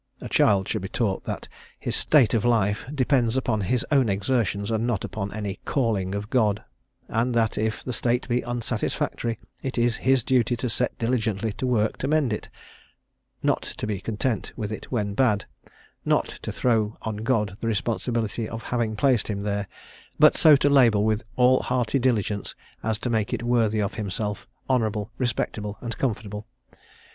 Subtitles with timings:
[0.19, 1.47] A child should be taught that
[1.79, 6.31] his "state of life" depends upon his own exertions, and not upon any "calling" of
[6.31, 6.63] God,
[7.07, 11.67] and that if the state be unsatisfactory, it is his duty to set diligently to
[11.67, 12.49] work to mend it;
[13.43, 15.45] not to be content with it when bad,
[16.03, 19.67] not to throw on God the responsibility of having placed him there,
[20.17, 24.47] but so to labour with all hearty diligence as to make it worthy of himself,
[24.67, 26.47] honourable, respectable, and comfortable.